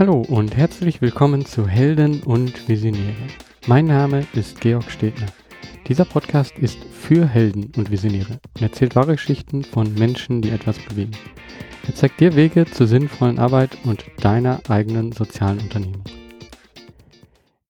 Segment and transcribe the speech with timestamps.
[0.00, 3.26] Hallo und herzlich willkommen zu Helden und Visionäre.
[3.66, 5.26] Mein Name ist Georg Stedner.
[5.88, 10.78] Dieser Podcast ist für Helden und Visionäre und erzählt wahre Geschichten von Menschen, die etwas
[10.78, 11.10] bewegen.
[11.86, 16.04] Er zeigt dir Wege zur sinnvollen Arbeit und deiner eigenen sozialen Unternehmung.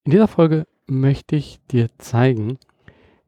[0.04, 2.58] In dieser Folge möchte ich dir zeigen,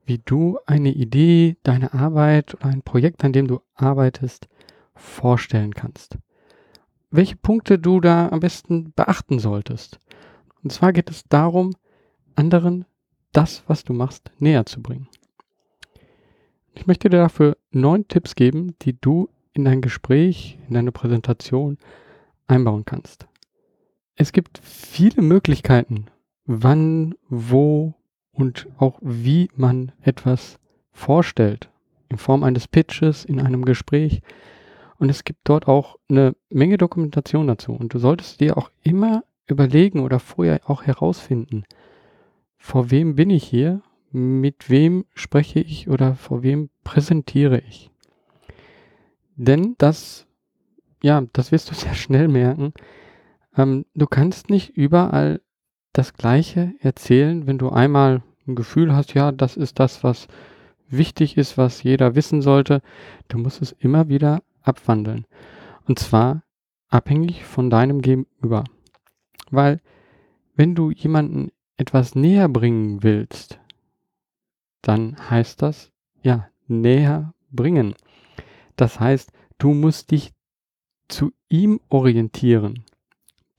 [0.07, 4.47] wie du eine Idee, deine Arbeit oder ein Projekt, an dem du arbeitest,
[4.95, 6.19] vorstellen kannst.
[7.15, 10.01] Welche Punkte du da am besten beachten solltest.
[10.65, 11.75] Und zwar geht es darum,
[12.37, 12.87] anderen
[13.33, 15.09] das, was du machst, näher zu bringen.
[16.75, 21.77] Ich möchte dir dafür neun Tipps geben, die du in dein Gespräch, in deine Präsentation
[22.47, 23.27] einbauen kannst.
[24.17, 26.07] Es gibt viele Möglichkeiten,
[26.47, 27.95] wann, wo
[28.33, 30.59] und auch wie man etwas
[30.93, 31.69] vorstellt.
[32.09, 34.23] In Form eines Pitches, in einem Gespräch.
[35.03, 37.73] Und es gibt dort auch eine Menge Dokumentation dazu.
[37.73, 41.65] Und du solltest dir auch immer überlegen oder vorher auch herausfinden,
[42.57, 47.91] vor wem bin ich hier, mit wem spreche ich oder vor wem präsentiere ich.
[49.35, 50.29] Denn das,
[51.03, 52.73] ja, das wirst du sehr schnell merken.
[53.57, 55.41] Ähm, du kannst nicht überall
[55.93, 60.29] das Gleiche erzählen, wenn du einmal ein Gefühl hast, ja, das ist das, was
[60.87, 62.83] wichtig ist, was jeder wissen sollte.
[63.27, 65.27] Du musst es immer wieder abwandeln.
[65.87, 66.43] Und zwar
[66.89, 68.65] abhängig von deinem Gegenüber.
[69.51, 69.81] Weil
[70.55, 73.59] wenn du jemanden etwas näher bringen willst,
[74.83, 75.91] dann heißt das,
[76.23, 77.95] ja, näher bringen.
[78.77, 80.33] Das heißt, du musst dich
[81.09, 82.85] zu ihm orientieren.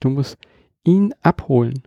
[0.00, 0.38] Du musst
[0.84, 1.82] ihn abholen.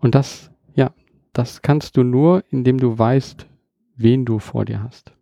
[0.00, 0.92] Und das, ja,
[1.32, 3.46] das kannst du nur, indem du weißt,
[3.96, 5.12] wen du vor dir hast.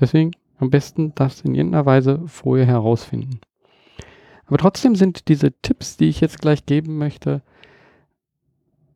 [0.00, 3.40] Deswegen am besten das in irgendeiner Weise vorher herausfinden.
[4.46, 7.42] Aber trotzdem sind diese Tipps, die ich jetzt gleich geben möchte,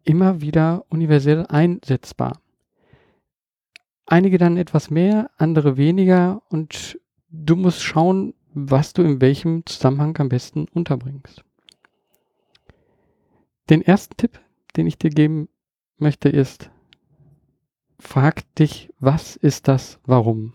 [0.04, 2.41] immer wieder universell einsetzbar.
[4.06, 10.16] Einige dann etwas mehr, andere weniger und du musst schauen, was du in welchem Zusammenhang
[10.18, 11.42] am besten unterbringst.
[13.68, 14.38] Den ersten Tipp,
[14.76, 15.48] den ich dir geben
[15.98, 16.70] möchte, ist,
[17.98, 20.52] frag dich, was ist das Warum?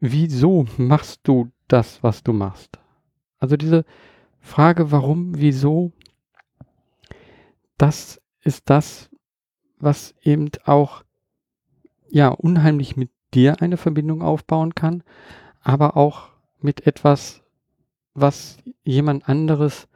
[0.00, 2.78] Wieso machst du das, was du machst?
[3.38, 3.84] Also diese
[4.40, 5.92] Frage, warum, wieso,
[7.76, 9.10] das ist das,
[9.78, 11.04] was eben auch
[12.08, 15.02] ja unheimlich mit dir eine Verbindung aufbauen kann,
[15.60, 17.42] aber auch mit etwas,
[18.14, 19.86] was jemand anderes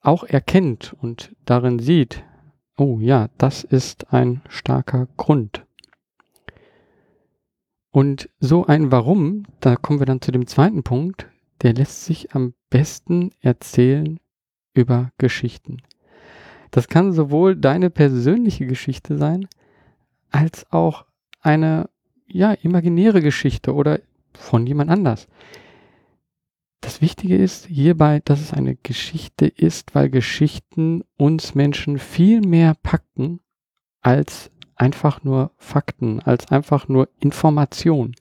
[0.00, 2.24] auch erkennt und darin sieht,
[2.76, 5.66] oh ja, das ist ein starker Grund.
[7.90, 11.28] Und so ein Warum, da kommen wir dann zu dem zweiten Punkt,
[11.62, 14.20] der lässt sich am besten erzählen
[14.74, 15.78] über Geschichten.
[16.70, 19.48] Das kann sowohl deine persönliche Geschichte sein,
[20.30, 21.06] als auch
[21.40, 21.88] eine
[22.26, 24.00] ja, imaginäre Geschichte oder
[24.34, 25.26] von jemand anders.
[26.80, 32.74] Das Wichtige ist hierbei, dass es eine Geschichte ist, weil Geschichten uns Menschen viel mehr
[32.82, 33.40] packen
[34.00, 38.14] als einfach nur Fakten, als einfach nur Information.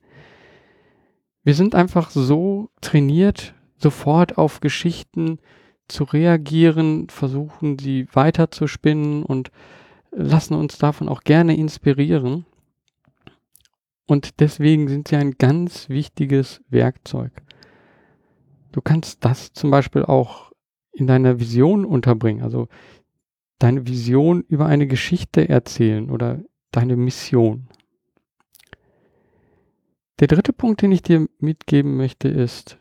[1.44, 5.40] Wir sind einfach so trainiert, sofort auf Geschichten
[5.88, 9.52] zu reagieren, versuchen sie weiter zu spinnen und
[10.12, 12.46] lassen uns davon auch gerne inspirieren.
[14.08, 17.32] Und deswegen sind sie ein ganz wichtiges Werkzeug.
[18.72, 20.52] Du kannst das zum Beispiel auch
[20.92, 22.68] in deiner Vision unterbringen, also
[23.60, 26.42] deine Vision über eine Geschichte erzählen oder
[26.72, 27.68] deine Mission.
[30.20, 32.78] Der dritte Punkt, den ich dir mitgeben möchte, ist,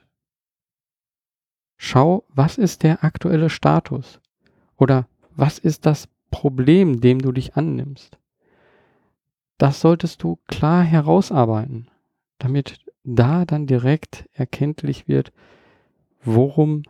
[1.76, 4.20] schau, was ist der aktuelle Status
[4.76, 8.18] oder was ist das Problem, dem du dich annimmst.
[9.58, 11.90] Das solltest du klar herausarbeiten,
[12.38, 15.32] damit da dann direkt erkenntlich wird,
[16.22, 16.82] worum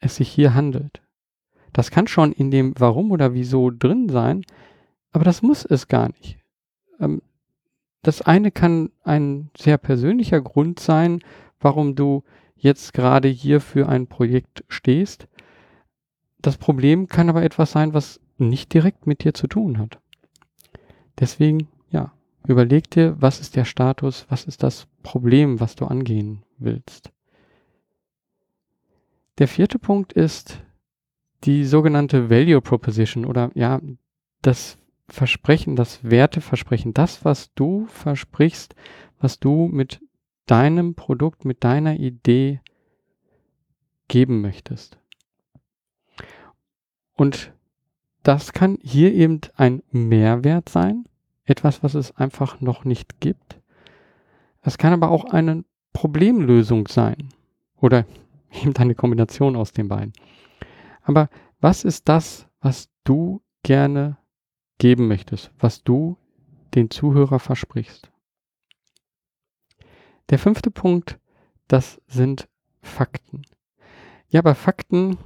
[0.00, 1.03] es sich hier handelt.
[1.74, 4.46] Das kann schon in dem Warum oder Wieso drin sein,
[5.12, 6.38] aber das muss es gar nicht.
[7.00, 7.20] Ähm,
[8.02, 11.20] das eine kann ein sehr persönlicher Grund sein,
[11.60, 12.22] warum du
[12.56, 15.26] jetzt gerade hier für ein Projekt stehst.
[16.38, 19.98] Das Problem kann aber etwas sein, was nicht direkt mit dir zu tun hat.
[21.18, 22.12] Deswegen, ja,
[22.46, 27.10] überleg dir, was ist der Status, was ist das Problem, was du angehen willst.
[29.38, 30.63] Der vierte Punkt ist
[31.44, 33.80] die sogenannte Value Proposition oder ja,
[34.42, 38.74] das Versprechen, das Werteversprechen, das, was du versprichst,
[39.18, 40.00] was du mit
[40.46, 42.60] deinem Produkt, mit deiner Idee
[44.08, 44.98] geben möchtest.
[47.14, 47.52] Und
[48.22, 51.04] das kann hier eben ein Mehrwert sein,
[51.44, 53.60] etwas, was es einfach noch nicht gibt.
[54.62, 57.28] Es kann aber auch eine Problemlösung sein
[57.76, 58.06] oder
[58.62, 60.14] eben eine Kombination aus den beiden.
[61.04, 61.28] Aber
[61.60, 64.16] was ist das, was du gerne
[64.78, 66.16] geben möchtest, was du
[66.74, 68.10] den Zuhörer versprichst?
[70.30, 71.20] Der fünfte Punkt,
[71.68, 72.48] das sind
[72.82, 73.42] Fakten.
[74.28, 75.18] Ja, aber Fakten,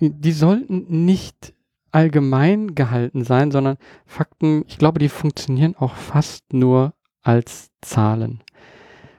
[0.00, 1.54] die sollten nicht
[1.92, 3.76] allgemein gehalten sein, sondern
[4.06, 8.42] Fakten, ich glaube, die funktionieren auch fast nur als Zahlen.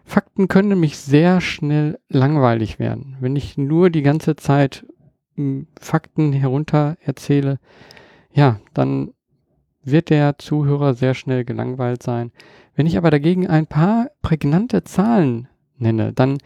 [0.04, 3.16] Fakten können nämlich sehr schnell langweilig werden.
[3.20, 4.86] Wenn ich nur die ganze Zeit
[5.80, 7.60] Fakten herunter erzähle,
[8.34, 9.14] ja, dann
[9.84, 12.32] wird der Zuhörer sehr schnell gelangweilt sein.
[12.76, 15.48] Wenn ich aber dagegen ein paar prägnante Zahlen
[15.78, 16.38] nenne, dann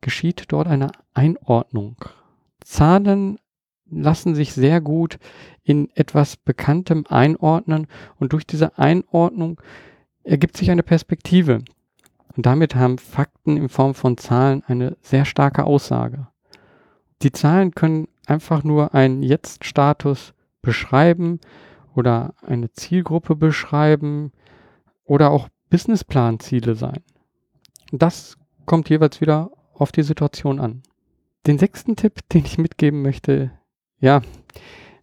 [0.00, 1.96] geschieht dort eine Einordnung.
[2.64, 3.38] Zahlen
[3.88, 5.18] lassen sich sehr gut
[5.62, 7.86] in etwas Bekanntem einordnen
[8.18, 9.60] und durch diese Einordnung
[10.24, 11.62] ergibt sich eine Perspektive.
[12.36, 16.26] Und damit haben Fakten in Form von Zahlen eine sehr starke Aussage.
[17.22, 21.40] Die Zahlen können einfach nur einen Jetzt-Status beschreiben
[21.94, 24.32] oder eine Zielgruppe beschreiben
[25.04, 27.02] oder auch Businessplan-Ziele sein.
[27.92, 28.36] Das
[28.66, 30.82] kommt jeweils wieder auf die Situation an.
[31.46, 33.52] Den sechsten Tipp, den ich mitgeben möchte,
[34.00, 34.22] ja,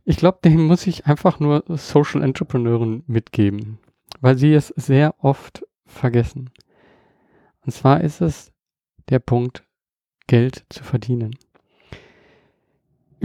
[0.03, 3.79] ich glaube, den muss ich einfach nur Social Entrepreneuren mitgeben,
[4.19, 6.49] weil sie es sehr oft vergessen.
[7.65, 8.51] Und zwar ist es
[9.09, 9.63] der Punkt,
[10.27, 11.35] Geld zu verdienen.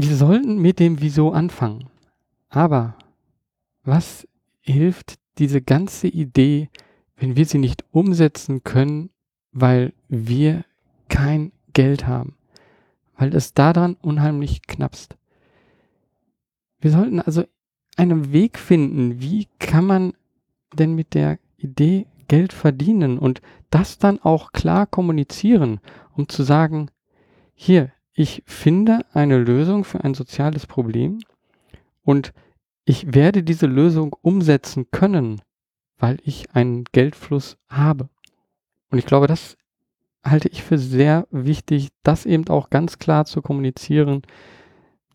[0.01, 1.91] Wir sollten mit dem Wieso anfangen.
[2.51, 2.95] Aber
[3.83, 4.29] was
[4.61, 6.69] hilft diese ganze Idee,
[7.17, 9.11] wenn wir sie nicht umsetzen können,
[9.51, 10.65] weil wir
[11.09, 12.37] kein Geld haben?
[13.17, 15.17] Weil es daran unheimlich knappst.
[16.81, 17.43] Wir sollten also
[17.97, 20.13] einen Weg finden, wie kann man
[20.75, 25.81] denn mit der Idee Geld verdienen und das dann auch klar kommunizieren,
[26.15, 26.89] um zu sagen,
[27.57, 31.21] hier, ich finde eine Lösung für ein soziales Problem
[32.03, 32.33] und
[32.85, 35.41] ich werde diese Lösung umsetzen können,
[35.99, 38.09] weil ich einen Geldfluss habe.
[38.91, 39.57] Und ich glaube, das
[40.25, 44.23] halte ich für sehr wichtig, das eben auch ganz klar zu kommunizieren,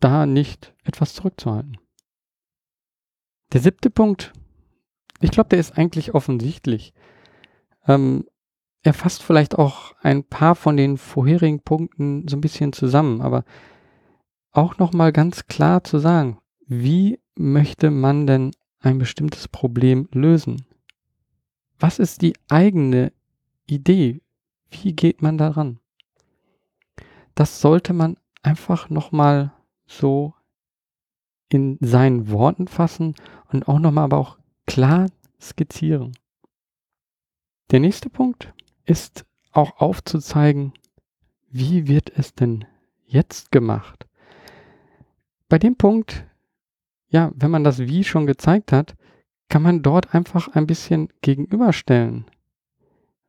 [0.00, 1.76] da nicht etwas zurückzuhalten.
[3.52, 4.32] Der siebte Punkt,
[5.20, 6.94] ich glaube, der ist eigentlich offensichtlich.
[7.86, 8.24] Ähm,
[8.84, 13.44] er fasst vielleicht auch ein paar von den vorherigen Punkten so ein bisschen zusammen, aber
[14.52, 18.50] auch nochmal ganz klar zu sagen, wie möchte man denn
[18.80, 20.66] ein bestimmtes Problem lösen?
[21.80, 23.12] Was ist die eigene
[23.66, 24.20] Idee?
[24.70, 25.80] Wie geht man daran?
[27.34, 29.52] Das sollte man einfach nochmal
[29.86, 30.34] so
[31.48, 33.14] in seinen Worten fassen
[33.50, 35.06] und auch nochmal aber auch klar
[35.40, 36.12] skizzieren.
[37.70, 38.52] Der nächste Punkt
[38.84, 40.72] ist auch aufzuzeigen,
[41.50, 42.64] wie wird es denn
[43.06, 44.06] jetzt gemacht?
[45.48, 46.24] Bei dem Punkt,
[47.08, 48.96] ja, wenn man das Wie schon gezeigt hat,
[49.48, 52.24] kann man dort einfach ein bisschen gegenüberstellen.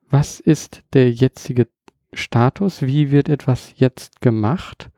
[0.09, 1.67] Was ist der jetzige
[2.13, 2.81] Status?
[2.81, 4.89] Wie wird etwas jetzt gemacht?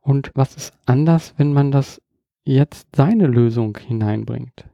[0.00, 2.00] Und was ist anders, wenn man das
[2.44, 4.68] jetzt seine Lösung hineinbringt?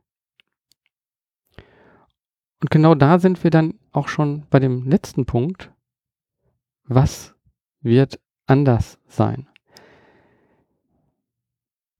[2.60, 5.70] Und genau da sind wir dann auch schon bei dem letzten Punkt.
[6.84, 7.34] Was
[7.80, 9.46] wird anders sein?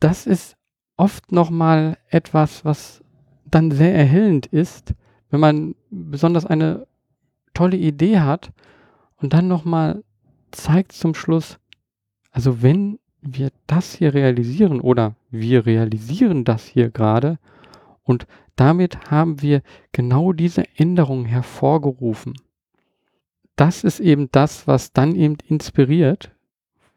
[0.01, 0.57] Das ist
[0.97, 3.03] oft nochmal etwas, was
[3.45, 4.95] dann sehr erhellend ist,
[5.31, 6.87] wenn man besonders eine
[7.55, 8.53] tolle Idee hat
[9.17, 10.03] und dann nochmal
[10.51, 11.59] zeigt zum Schluss,
[12.31, 17.39] also wenn wir das hier realisieren oder wir realisieren das hier gerade
[18.09, 19.61] und damit haben wir
[19.93, 22.41] genau diese Änderung hervorgerufen.
[23.55, 26.35] Das ist eben das, was dann eben inspiriert,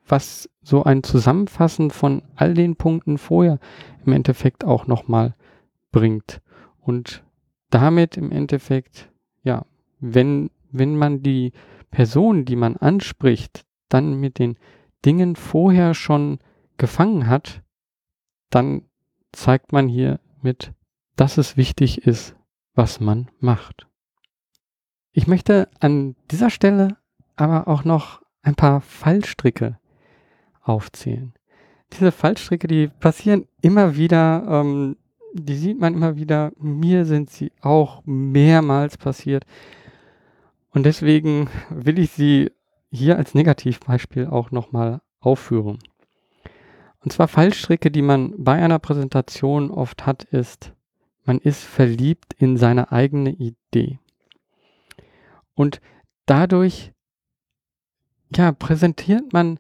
[0.07, 3.59] was so ein Zusammenfassen von all den Punkten vorher
[4.05, 5.35] im Endeffekt auch nochmal
[5.91, 6.41] bringt.
[6.79, 7.25] Und
[7.71, 9.09] damit im Endeffekt,
[9.43, 9.65] ja,
[9.99, 11.51] wenn, wenn man die
[11.89, 14.55] Person, die man anspricht, dann mit den
[15.03, 16.39] Dingen vorher schon
[16.77, 17.61] gefangen hat,
[18.49, 18.83] dann
[19.33, 20.71] zeigt man hier mit,
[21.21, 22.35] dass es wichtig ist,
[22.73, 23.85] was man macht.
[25.11, 26.97] Ich möchte an dieser Stelle
[27.35, 29.77] aber auch noch ein paar Fallstricke
[30.63, 31.35] aufzählen.
[31.93, 34.97] Diese Fallstricke, die passieren immer wieder, ähm,
[35.33, 36.53] die sieht man immer wieder.
[36.57, 39.45] Mir sind sie auch mehrmals passiert.
[40.71, 42.49] Und deswegen will ich sie
[42.89, 45.77] hier als Negativbeispiel auch nochmal aufführen.
[47.01, 50.73] Und zwar Fallstricke, die man bei einer Präsentation oft hat, ist,
[51.25, 53.99] man ist verliebt in seine eigene Idee.
[55.53, 55.81] Und
[56.25, 56.91] dadurch,
[58.35, 59.59] ja, präsentiert man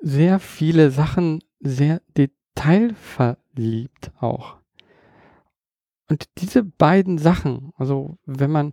[0.00, 4.56] sehr viele Sachen sehr detailverliebt auch.
[6.08, 8.72] Und diese beiden Sachen, also wenn man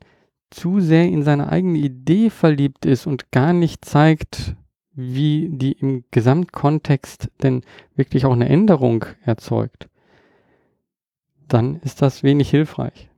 [0.50, 4.55] zu sehr in seine eigene Idee verliebt ist und gar nicht zeigt,
[4.94, 7.62] wie die im Gesamtkontext denn
[7.96, 9.89] wirklich auch eine Änderung erzeugt,
[11.48, 13.10] dann ist das wenig hilfreich.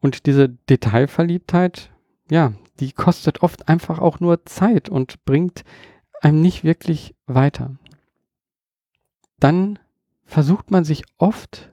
[0.00, 1.90] Und diese Detailverliebtheit,
[2.30, 5.64] ja, die kostet oft einfach auch nur Zeit und bringt
[6.20, 7.76] einem nicht wirklich weiter.
[9.38, 9.78] Dann
[10.24, 11.72] versucht man sich oft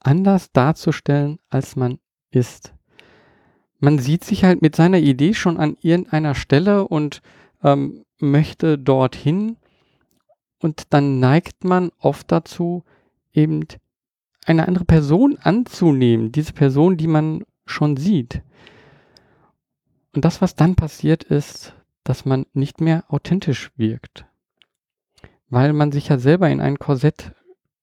[0.00, 1.98] anders darzustellen, als man
[2.30, 2.74] ist.
[3.78, 7.22] Man sieht sich halt mit seiner Idee schon an irgendeiner Stelle und
[7.62, 9.56] ähm, möchte dorthin
[10.60, 12.84] und dann neigt man oft dazu,
[13.32, 13.66] eben
[14.46, 18.42] eine andere Person anzunehmen, diese Person, die man schon sieht.
[20.14, 21.74] Und das, was dann passiert, ist,
[22.04, 24.24] dass man nicht mehr authentisch wirkt,
[25.50, 27.32] weil man sich ja selber in ein Korsett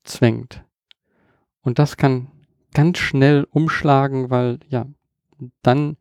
[0.04, 0.64] zwängt.
[1.62, 2.32] Und das kann
[2.74, 4.88] ganz schnell umschlagen, weil ja,
[5.62, 5.98] dann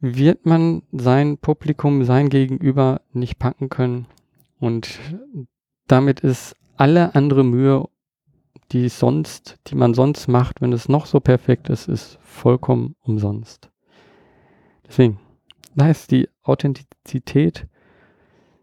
[0.00, 4.06] wird man sein Publikum, sein Gegenüber nicht packen können.
[4.60, 4.98] Und
[5.86, 7.88] damit ist alle andere Mühe,
[8.72, 13.70] die sonst, die man sonst macht, wenn es noch so perfekt ist, ist vollkommen umsonst.
[14.86, 15.18] Deswegen,
[15.74, 17.66] da ist die Authentizität,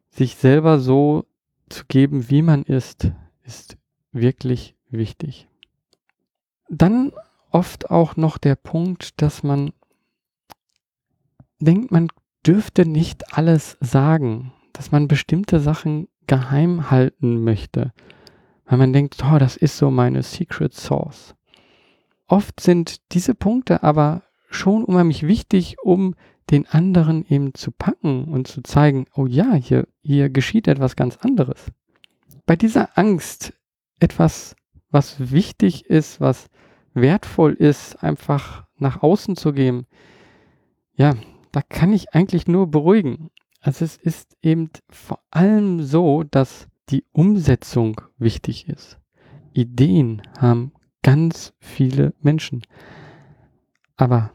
[0.09, 1.25] sich selber so
[1.69, 3.11] zu geben, wie man ist,
[3.43, 3.77] ist
[4.11, 5.47] wirklich wichtig.
[6.69, 7.11] Dann
[7.51, 9.71] oft auch noch der Punkt, dass man
[11.59, 12.09] denkt, man
[12.45, 17.93] dürfte nicht alles sagen, dass man bestimmte Sachen geheim halten möchte,
[18.65, 21.35] weil man denkt, oh, das ist so meine Secret Source.
[22.27, 26.15] Oft sind diese Punkte aber schon unheimlich wichtig, um
[26.49, 31.17] den anderen eben zu packen und zu zeigen, oh ja, hier, hier geschieht etwas ganz
[31.17, 31.71] anderes.
[32.45, 33.53] Bei dieser Angst,
[33.99, 34.55] etwas,
[34.91, 36.47] was wichtig ist, was
[36.93, 39.87] wertvoll ist, einfach nach außen zu geben,
[40.93, 41.13] ja,
[41.51, 43.29] da kann ich eigentlich nur beruhigen.
[43.59, 48.99] Also es ist eben vor allem so, dass die Umsetzung wichtig ist.
[49.53, 52.63] Ideen haben ganz viele Menschen.
[53.95, 54.31] Aber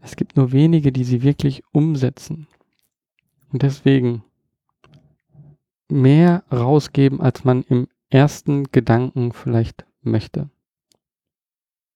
[0.00, 2.46] es gibt nur wenige, die sie wirklich umsetzen.
[3.52, 4.24] Und deswegen
[5.88, 10.50] mehr rausgeben, als man im ersten Gedanken vielleicht möchte.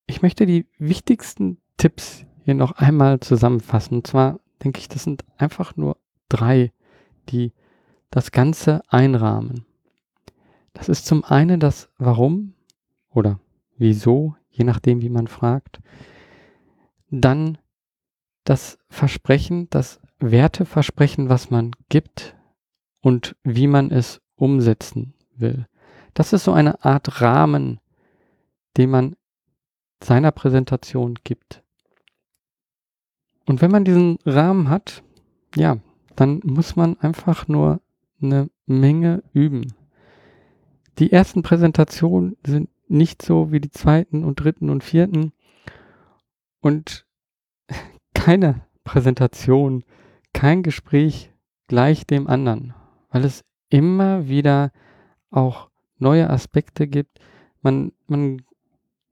[0.06, 3.98] Ich möchte die wichtigsten Tipps hier noch einmal zusammenfassen.
[3.98, 5.96] Und zwar denke ich, das sind einfach nur
[6.28, 6.72] drei,
[7.30, 7.52] die
[8.10, 9.66] das Ganze einrahmen.
[10.74, 12.54] Das ist zum einen das Warum
[13.08, 13.40] oder
[13.76, 15.80] Wieso, je nachdem, wie man fragt.
[17.10, 17.58] Dann
[18.44, 22.36] das Versprechen, das Werteversprechen, was man gibt
[23.00, 25.66] und wie man es umsetzen will.
[26.14, 27.80] Das ist so eine Art Rahmen,
[28.76, 29.16] den man
[30.02, 31.62] seiner Präsentation gibt.
[33.46, 35.02] Und wenn man diesen Rahmen hat,
[35.56, 35.78] ja,
[36.16, 37.80] dann muss man einfach nur
[38.22, 39.74] eine Menge üben.
[40.98, 45.32] Die ersten Präsentationen sind nicht so wie die zweiten und dritten und vierten.
[46.60, 47.06] Und
[48.14, 49.84] keine Präsentation,
[50.32, 51.32] kein Gespräch
[51.66, 52.74] gleich dem anderen,
[53.10, 54.70] weil es immer wieder
[55.30, 57.18] auch neue Aspekte gibt.
[57.62, 58.42] Man, man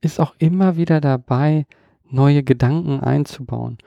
[0.00, 1.66] ist auch immer wieder dabei,
[2.04, 3.78] neue Gedanken einzubauen.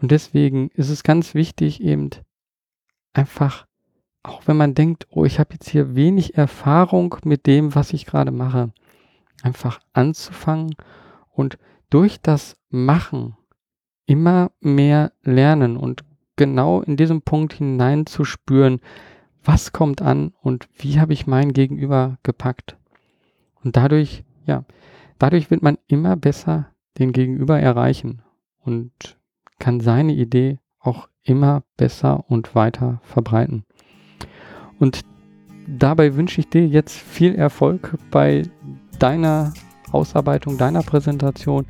[0.00, 2.10] Und deswegen ist es ganz wichtig, eben
[3.12, 3.66] einfach,
[4.24, 8.06] auch wenn man denkt, oh, ich habe jetzt hier wenig Erfahrung mit dem, was ich
[8.06, 8.72] gerade mache,
[9.42, 10.74] einfach anzufangen
[11.30, 11.58] und
[11.90, 13.36] durch das Machen
[14.06, 16.04] immer mehr lernen und
[16.36, 18.80] genau in diesem Punkt hineinzuspüren,
[19.44, 22.76] was kommt an und wie habe ich mein Gegenüber gepackt.
[23.62, 24.64] Und dadurch, ja,
[25.18, 28.22] dadurch wird man immer besser den Gegenüber erreichen
[28.58, 29.18] und
[29.58, 33.64] kann seine Idee auch immer besser und weiter verbreiten.
[34.78, 35.00] Und
[35.66, 38.42] dabei wünsche ich dir jetzt viel Erfolg bei
[38.98, 39.52] deiner
[39.92, 41.66] Ausarbeitung, deiner Präsentation,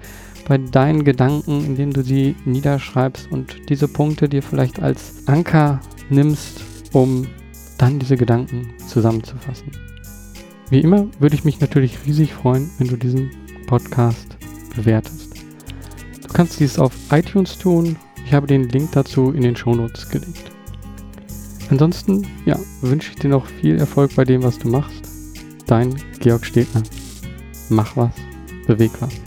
[0.49, 5.81] bei deinen Gedanken, indem du sie niederschreibst und diese Punkte dir vielleicht als Anker
[6.11, 7.27] nimmst, um
[7.79, 9.71] dann diese Gedanken zusammenzufassen.
[10.71, 13.31] Wie immer würde ich mich natürlich riesig freuen, wenn du diesen
[13.67, 14.37] Podcast
[14.75, 15.35] bewertest.
[16.23, 17.97] Du kannst dies auf iTunes tun.
[18.25, 20.54] Ich habe den Link dazu in den Shownotes gelegt.
[21.71, 25.09] Ansonsten, ja, wünsche ich dir noch viel Erfolg bei dem, was du machst.
[25.67, 26.83] Dein Georg Stegner.
[27.71, 28.13] Mach was,
[28.67, 29.24] beweg was.